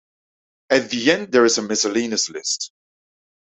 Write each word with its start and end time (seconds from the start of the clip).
At 0.71 0.89
the 0.89 1.11
end 1.11 1.31
there 1.31 1.45
is 1.45 1.59
a 1.59 1.61
miscellaneous 1.61 2.27
list. 2.27 2.71